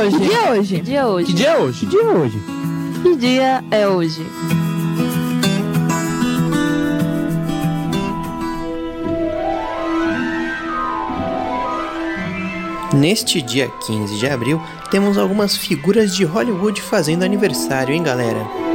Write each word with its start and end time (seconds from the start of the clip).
hoje? 0.00 0.18
Que 0.18 0.24
dia 0.24 0.38
é 0.38 0.50
hoje? 0.50 0.74
Que 0.76 0.80
dia 0.82 0.98
é 1.00 1.06
hoje? 1.06 1.26
Que 1.26 1.34
dia 1.34 1.48
é 1.50 1.56
hoje? 1.56 1.80
Que 1.80 1.86
dia 1.86 2.00
é 2.00 2.08
hoje? 2.08 2.40
Que 3.02 3.16
dia 3.16 3.64
é 3.70 3.88
hoje? 3.88 4.26
Neste 12.92 13.40
dia 13.40 13.68
15 13.86 14.18
de 14.18 14.26
abril, 14.26 14.60
temos 14.90 15.16
algumas 15.16 15.56
figuras 15.56 16.14
de 16.14 16.24
Hollywood 16.24 16.82
fazendo 16.82 17.22
aniversário, 17.22 17.94
hein, 17.94 18.02
galera? 18.02 18.69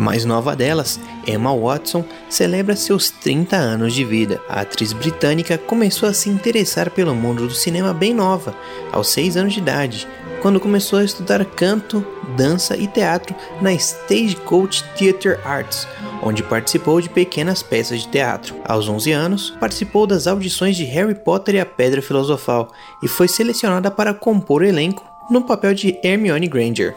A 0.00 0.02
mais 0.02 0.24
nova 0.24 0.56
delas, 0.56 0.98
Emma 1.26 1.54
Watson, 1.54 2.02
celebra 2.26 2.74
seus 2.74 3.10
30 3.10 3.54
anos 3.54 3.92
de 3.92 4.02
vida. 4.02 4.40
A 4.48 4.62
atriz 4.62 4.94
britânica 4.94 5.58
começou 5.58 6.08
a 6.08 6.14
se 6.14 6.30
interessar 6.30 6.90
pelo 6.90 7.14
mundo 7.14 7.46
do 7.46 7.52
cinema 7.52 7.92
bem 7.92 8.14
nova, 8.14 8.54
aos 8.90 9.08
6 9.08 9.36
anos 9.36 9.52
de 9.52 9.58
idade, 9.58 10.08
quando 10.40 10.58
começou 10.58 10.98
a 10.98 11.04
estudar 11.04 11.44
canto, 11.44 12.02
dança 12.34 12.78
e 12.78 12.86
teatro 12.86 13.36
na 13.60 13.74
Stagecoach 13.74 14.82
Theatre 14.96 15.38
Arts, 15.44 15.86
onde 16.22 16.42
participou 16.42 16.98
de 16.98 17.10
pequenas 17.10 17.62
peças 17.62 18.00
de 18.00 18.08
teatro. 18.08 18.54
Aos 18.64 18.88
11 18.88 19.12
anos, 19.12 19.50
participou 19.60 20.06
das 20.06 20.26
audições 20.26 20.78
de 20.78 20.84
Harry 20.84 21.14
Potter 21.14 21.56
e 21.56 21.60
a 21.60 21.66
Pedra 21.66 22.00
Filosofal 22.00 22.70
e 23.02 23.06
foi 23.06 23.28
selecionada 23.28 23.90
para 23.90 24.14
compor 24.14 24.62
o 24.62 24.66
elenco 24.66 25.04
no 25.30 25.42
papel 25.42 25.74
de 25.74 25.98
Hermione 26.02 26.48
Granger. 26.48 26.96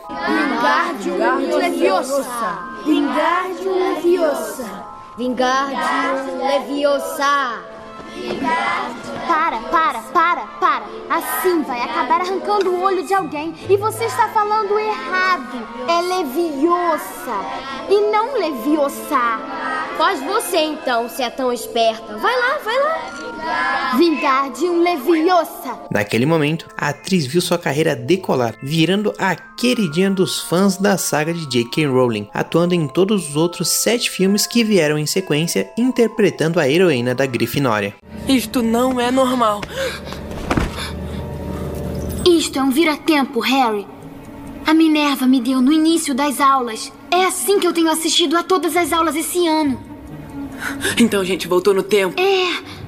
Wingardium 2.86 3.96
Leviosa! 3.96 4.86
Wingardium 5.18 6.38
Leviosa! 6.38 7.74
Para, 9.28 9.58
para, 9.72 10.00
para, 10.14 10.42
para. 10.60 10.86
Assim 11.10 11.64
vai 11.64 11.82
acabar 11.82 12.22
arrancando 12.22 12.72
o 12.72 12.82
olho 12.82 13.04
de 13.04 13.14
alguém. 13.14 13.56
E 13.70 13.78
você 13.78 14.06
está 14.06 14.28
falando 14.30 14.78
errado. 14.78 15.68
É 15.88 16.02
Leviosa 16.02 17.38
e 17.90 18.02
não 18.12 18.38
Leviosa. 18.38 19.40
Faz 19.98 20.22
você 20.22 20.58
então, 20.58 21.10
se 21.10 21.24
é 21.24 21.30
tão 21.30 21.52
esperta. 21.52 22.18
Vai 22.18 22.36
lá, 22.36 22.58
vai 22.64 22.80
lá. 22.80 23.23
Wingardium 23.98 24.82
Leviosa. 24.82 25.80
Naquele 25.92 26.26
momento, 26.26 26.68
a 26.78 26.90
atriz 26.90 27.26
viu 27.26 27.42
sua 27.42 27.58
carreira 27.58 27.96
decolar, 27.96 28.56
virando 28.62 29.14
a 29.20 29.36
queridinha 29.36 30.10
dos 30.10 30.40
fãs 30.40 30.78
da 30.78 30.98
saga 30.98 31.34
de 31.34 31.46
J.K. 31.46 31.86
Rowling, 31.88 32.28
atuando 32.34 32.74
em 32.74 32.88
todos 32.88 33.30
os 33.30 33.36
outros 33.36 33.70
sete 33.70 34.10
filmes 34.10 34.48
que 34.48 34.64
vieram 34.64 34.98
em 34.98 35.06
sequência, 35.06 35.70
interpretando 35.78 36.60
a 36.60 36.68
heroína 36.68 37.14
da 37.14 37.26
Grifinória. 37.26 37.96
Isto 38.28 38.64
não 38.64 39.00
é 39.00 39.12
normal. 39.12 39.62
Isto 42.26 42.60
é 42.60 42.64
um 42.64 42.72
vira-tempo, 42.72 43.40
Harry. 43.40 43.86
A 44.66 44.74
Minerva 44.74 45.28
me 45.28 45.42
deu 45.42 45.62
no 45.62 45.72
início 45.72 46.16
das 46.16 46.40
aulas. 46.40 46.92
É 47.12 47.26
assim 47.26 47.60
que 47.60 47.68
eu 47.68 47.74
tenho 47.74 47.92
assistido 47.92 48.38
a 48.38 48.44
todas 48.44 48.76
as 48.76 48.92
aulas 48.92 49.16
esse 49.16 49.48
ano. 49.48 49.80
Então 50.98 51.22
a 51.22 51.26
gente 51.26 51.48
voltou 51.48 51.74
no 51.74 51.84
tempo. 51.84 52.20
É. 52.20 52.83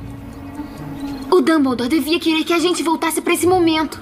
O 1.32 1.42
Dumbledore 1.42 1.90
devia 1.90 2.20
querer 2.20 2.44
que 2.44 2.54
a 2.54 2.60
gente 2.60 2.84
voltasse 2.84 3.22
para 3.22 3.34
esse 3.34 3.48
momento. 3.48 4.00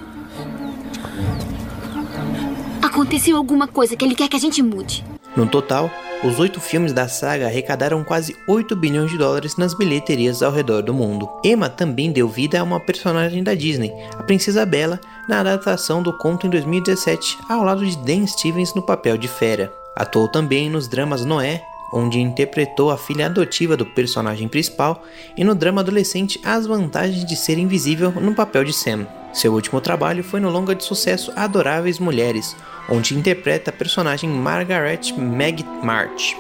Aconteceu 2.82 3.38
alguma 3.38 3.68
coisa 3.68 3.96
que 3.96 4.06
ele 4.06 4.16
quer 4.16 4.28
que 4.28 4.36
a 4.36 4.40
gente 4.40 4.62
mude. 4.62 5.04
No 5.36 5.48
total, 5.48 5.90
os 6.24 6.40
oito 6.40 6.62
filmes 6.62 6.94
da 6.94 7.08
saga 7.08 7.48
arrecadaram 7.48 8.04
quase 8.04 8.36
8 8.48 8.75
bilhões 8.75 9.09
de 9.09 9.18
dólares 9.18 9.58
nas 9.58 9.74
bilheterias 9.74 10.44
ao 10.44 10.52
redor 10.52 10.81
do 10.81 10.94
mundo. 10.94 11.28
Emma 11.44 11.70
também 11.70 12.12
deu 12.12 12.30
vida 12.30 12.59
a 12.59 12.64
uma 12.64 12.80
personagem 12.80 13.44
da 13.44 13.53
Disney, 13.53 13.92
a 14.18 14.24
Princesa 14.24 14.66
Bela, 14.66 15.02
na 15.28 15.40
adaptação 15.40 16.03
do 16.03 16.16
conto 16.18 16.46
em 16.46 16.50
2017, 16.50 17.40
ao 17.50 17.64
lado 17.64 17.86
de 17.86 17.97
Dan 17.97 18.28
Stevens 18.28 18.74
no 18.74 18.81
papel 18.81 19.18
de 19.18 19.28
Fera. 19.28 19.74
Atuou 19.96 20.28
também 20.28 20.70
nos 20.70 20.88
dramas 20.88 21.26
Noé, 21.26 21.62
onde 21.94 22.20
interpretou 22.20 22.90
a 22.90 22.98
filha 22.98 23.28
adotiva 23.28 23.78
do 23.78 23.86
personagem 23.86 24.48
principal, 24.48 25.04
e 25.38 25.44
no 25.44 25.54
drama 25.54 25.81
adolescente 25.81 26.40
As 26.44 26.66
Vantagens 26.66 27.24
de 27.24 27.36
Ser 27.36 27.59
Invisível 27.59 28.12
no 28.12 28.34
papel 28.34 28.64
de 28.64 28.74
Sam. 28.74 29.08
Seu 29.31 29.54
último 29.54 29.80
trabalho 29.80 30.24
foi 30.24 30.40
no 30.40 30.50
longa 30.50 30.74
de 30.74 30.84
sucesso 30.84 31.32
Adoráveis 31.36 32.00
Mulheres, 32.00 32.56
onde 32.90 33.16
interpreta 33.16 33.70
a 33.70 33.74
personagem 33.74 34.30
Margaret 34.30 35.14
Meg 35.18 35.64
March. 35.84 36.36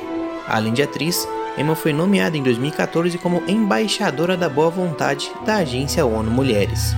Além 0.47 0.73
de 0.73 0.81
atriz, 0.81 1.27
Emma 1.57 1.75
foi 1.75 1.93
nomeada 1.93 2.35
em 2.35 2.41
2014 2.41 3.17
como 3.19 3.43
embaixadora 3.47 4.35
da 4.35 4.49
boa 4.49 4.71
vontade 4.71 5.31
da 5.45 5.57
agência 5.57 6.05
ONU 6.05 6.31
Mulheres. 6.31 6.95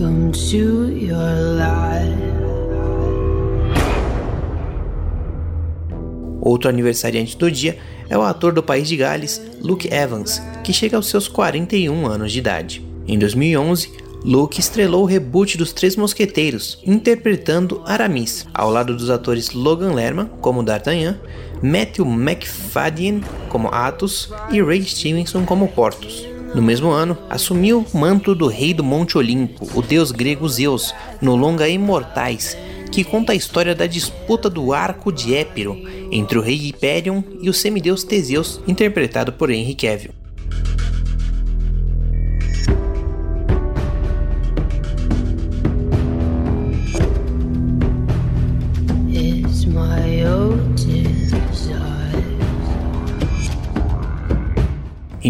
Welcome 0.00 0.32
to 0.32 0.90
your 0.96 1.58
life. 1.58 2.16
Outro 6.40 6.70
aniversariante 6.70 7.36
do 7.36 7.50
dia 7.50 7.76
é 8.08 8.16
o 8.16 8.22
ator 8.22 8.54
do 8.54 8.62
país 8.62 8.88
de 8.88 8.96
Gales, 8.96 9.42
Luke 9.60 9.92
Evans, 9.92 10.40
que 10.64 10.72
chega 10.72 10.96
aos 10.96 11.06
seus 11.06 11.28
41 11.28 12.06
anos 12.06 12.32
de 12.32 12.38
idade. 12.38 12.82
Em 13.06 13.18
2011, 13.18 13.92
Luke 14.24 14.58
estrelou 14.58 15.02
o 15.02 15.06
reboot 15.06 15.58
dos 15.58 15.70
Três 15.74 15.96
Mosqueteiros, 15.96 16.78
interpretando 16.86 17.82
Aramis, 17.84 18.46
ao 18.54 18.70
lado 18.70 18.96
dos 18.96 19.10
atores 19.10 19.50
Logan 19.52 19.92
Lerman, 19.92 20.30
como 20.40 20.62
D'Artagnan, 20.62 21.18
Matthew 21.62 22.06
McFadden, 22.06 23.22
como 23.50 23.68
Athos, 23.68 24.32
e 24.50 24.62
Ray 24.62 24.82
Stevenson, 24.82 25.44
como 25.44 25.68
Porthos. 25.68 26.39
No 26.54 26.60
mesmo 26.60 26.90
ano, 26.90 27.16
assumiu 27.28 27.86
o 27.92 27.96
manto 27.96 28.34
do 28.34 28.48
rei 28.48 28.74
do 28.74 28.82
Monte 28.82 29.16
Olimpo, 29.16 29.68
o 29.74 29.80
deus 29.80 30.10
grego 30.10 30.48
Zeus, 30.48 30.92
no 31.22 31.36
longa 31.36 31.68
Imortais, 31.68 32.56
que 32.90 33.04
conta 33.04 33.32
a 33.32 33.36
história 33.36 33.74
da 33.74 33.86
disputa 33.86 34.50
do 34.50 34.72
Arco 34.72 35.12
de 35.12 35.34
Épiro 35.34 35.76
entre 36.10 36.38
o 36.38 36.42
rei 36.42 36.56
Hyperion 36.56 37.22
e 37.40 37.48
o 37.48 37.54
semideus 37.54 38.02
Teseus, 38.02 38.60
interpretado 38.66 39.32
por 39.32 39.48
Henry 39.48 39.76
Cavill. 39.76 40.19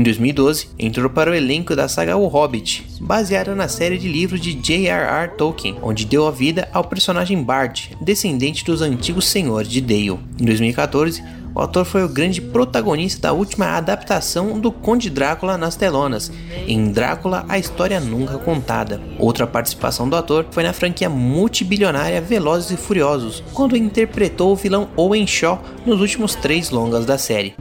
Em 0.01 0.03
2012, 0.03 0.69
entrou 0.79 1.11
para 1.11 1.31
o 1.31 1.35
elenco 1.35 1.77
da 1.77 1.87
saga 1.87 2.17
O 2.17 2.27
Hobbit, 2.27 2.87
baseada 2.99 3.55
na 3.55 3.69
série 3.69 3.99
de 3.99 4.09
livros 4.09 4.41
de 4.41 4.55
J.R.R. 4.55 5.33
Tolkien, 5.37 5.77
onde 5.83 6.07
deu 6.07 6.27
a 6.27 6.31
vida 6.31 6.71
ao 6.73 6.85
personagem 6.85 7.43
Bard, 7.43 7.95
descendente 8.01 8.65
dos 8.65 8.81
antigos 8.81 9.29
senhores 9.29 9.69
de 9.69 9.79
Dale. 9.83 10.19
Em 10.41 10.45
2014, 10.47 11.23
o 11.55 11.61
ator 11.61 11.85
foi 11.85 12.03
o 12.03 12.09
grande 12.09 12.41
protagonista 12.41 13.29
da 13.29 13.35
última 13.35 13.77
adaptação 13.77 14.59
do 14.59 14.73
Conde 14.73 15.11
Drácula 15.11 15.59
nas 15.59 15.77
telonas, 15.77 16.33
em 16.67 16.91
Drácula, 16.91 17.45
a 17.47 17.59
história 17.59 18.01
nunca 18.01 18.39
contada. 18.39 19.03
Outra 19.19 19.47
participação 19.47 20.09
do 20.09 20.17
ator 20.17 20.47
foi 20.51 20.63
na 20.63 20.73
franquia 20.73 21.11
multibilionária 21.11 22.23
Velozes 22.23 22.71
e 22.71 22.77
Furiosos, 22.79 23.45
quando 23.53 23.77
interpretou 23.77 24.53
o 24.53 24.57
vilão 24.57 24.89
Owen 24.97 25.27
Shaw 25.27 25.63
nos 25.85 26.01
últimos 26.01 26.35
três 26.35 26.71
longas 26.71 27.05
da 27.05 27.19
série. 27.19 27.55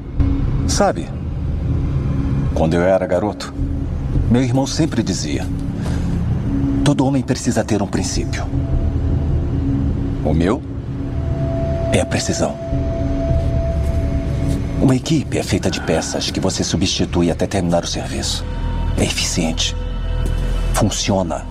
Sabe, 0.70 1.19
quando 2.60 2.74
eu 2.74 2.82
era 2.82 3.08
garoto, 3.08 3.54
meu 4.30 4.44
irmão 4.44 4.68
sempre 4.68 5.02
dizia: 5.02 5.48
todo 6.84 7.06
homem 7.06 7.24
precisa 7.24 7.64
ter 7.64 7.82
um 7.82 7.88
princípio. 7.88 8.46
O 10.26 10.34
meu 10.34 10.62
é 11.94 12.02
a 12.02 12.06
precisão. 12.06 12.58
Uma 14.82 14.94
equipe 14.94 15.38
é 15.38 15.44
feita 15.44 15.72
de 15.72 15.80
peças 15.80 16.32
que 16.32 16.42
você 16.42 16.62
substitui 16.62 17.32
até 17.32 17.48
terminar 17.48 17.86
o 17.86 17.88
serviço. 17.88 18.44
É 18.98 19.06
eficiente. 19.06 19.74
Funciona. 20.74 21.46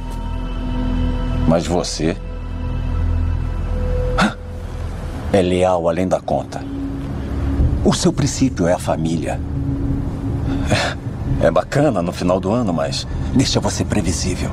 Mas 1.49 1.67
você. 1.67 2.19
É 5.33 5.41
leal 5.41 5.89
além 5.89 6.07
da 6.07 6.21
conta. 6.21 6.61
O 7.83 7.95
seu 7.95 8.13
princípio 8.13 8.69
é 8.69 8.75
a 8.75 8.79
família. 8.79 9.41
É 11.41 11.51
bacana 11.51 12.03
no 12.03 12.13
final 12.13 12.41
do 12.41 12.51
ano, 12.51 12.73
mas 12.73 13.07
deixa 13.35 13.61
você 13.61 13.85
previsível. 13.85 14.51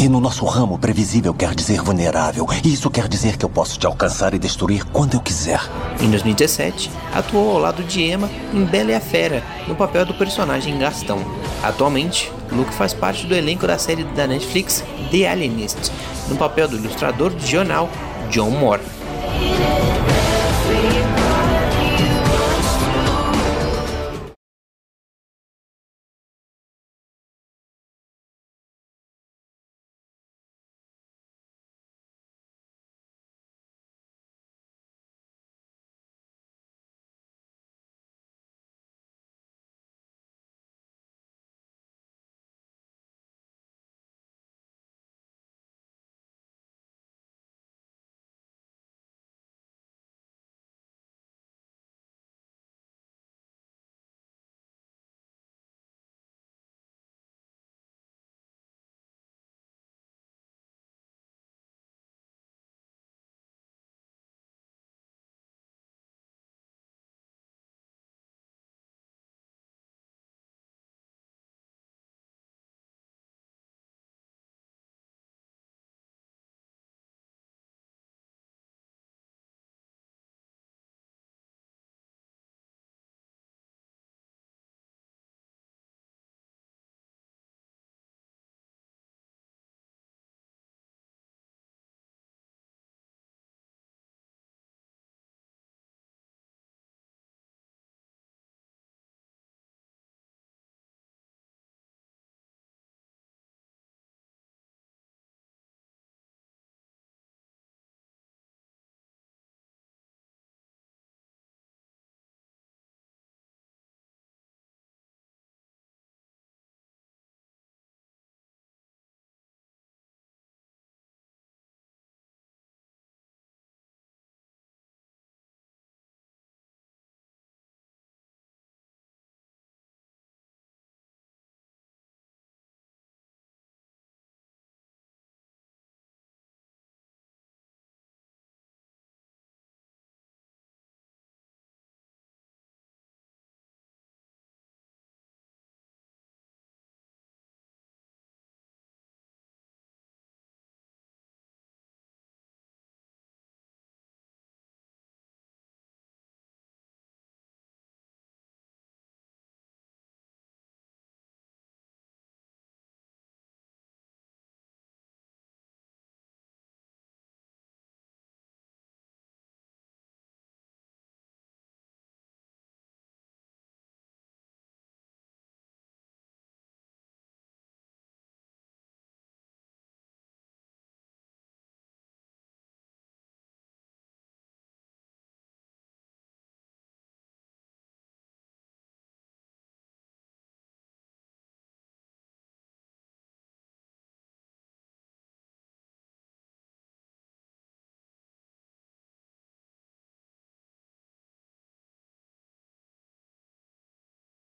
E 0.00 0.08
no 0.08 0.20
nosso 0.20 0.44
ramo, 0.44 0.78
previsível 0.78 1.34
quer 1.34 1.54
dizer 1.54 1.82
vulnerável. 1.82 2.46
E 2.62 2.72
isso 2.72 2.88
quer 2.88 3.08
dizer 3.08 3.36
que 3.36 3.44
eu 3.44 3.48
posso 3.48 3.76
te 3.78 3.86
alcançar 3.86 4.32
e 4.32 4.38
destruir 4.38 4.84
quando 4.84 5.14
eu 5.14 5.20
quiser. 5.20 5.60
Em 6.00 6.08
2017, 6.08 6.88
atuou 7.12 7.52
ao 7.52 7.58
lado 7.58 7.82
de 7.82 8.02
Emma 8.02 8.30
em 8.52 8.64
Bela 8.64 8.92
e 8.92 8.94
a 8.94 9.00
Fera, 9.00 9.42
no 9.66 9.74
papel 9.74 10.06
do 10.06 10.14
personagem 10.14 10.78
Gastão. 10.78 11.18
Atualmente, 11.64 12.32
Luke 12.52 12.72
faz 12.74 12.94
parte 12.94 13.26
do 13.26 13.34
elenco 13.34 13.66
da 13.66 13.76
série 13.76 14.04
da 14.04 14.26
Netflix 14.26 14.84
The 15.10 15.28
Alienist, 15.28 15.90
no 16.28 16.36
papel 16.36 16.68
do 16.68 16.76
ilustrador 16.76 17.30
de 17.30 17.50
jornal 17.50 17.88
John 18.30 18.50
Moore. 18.50 18.97